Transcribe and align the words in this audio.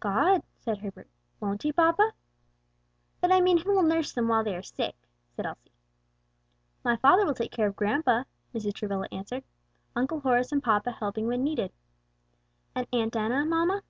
"God," 0.00 0.42
said 0.58 0.78
Herbert, 0.78 1.06
"won't 1.38 1.62
he, 1.62 1.70
papa?" 1.70 2.12
"But 3.20 3.30
I 3.30 3.40
mean 3.40 3.58
who 3.58 3.70
will 3.72 3.84
nurse 3.84 4.12
them 4.12 4.26
while 4.26 4.42
they 4.42 4.56
are 4.56 4.60
sick," 4.60 4.96
said 5.30 5.46
Elsie. 5.46 5.70
"My 6.82 6.96
father 6.96 7.24
will 7.24 7.34
take 7.34 7.52
care 7.52 7.68
of 7.68 7.76
grandpa," 7.76 8.24
Mrs. 8.52 8.74
Travilla 8.74 9.06
answered, 9.12 9.44
"Uncle 9.94 10.18
Horace 10.18 10.50
and 10.50 10.60
papa 10.60 10.90
helping 10.90 11.28
when 11.28 11.44
needed." 11.44 11.70
"And 12.74 12.88
Aunt 12.92 13.14
Enna, 13.14 13.44
mamma?" 13.44 13.82